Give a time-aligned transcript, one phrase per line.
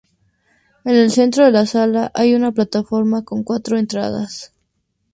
[0.83, 4.51] En el centro de la sala hay una plataforma con cuatro entradas.